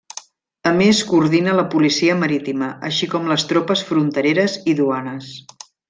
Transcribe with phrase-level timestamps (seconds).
[0.69, 5.31] A més coordina la policia marítima, així com les tropes frontereres i duanes.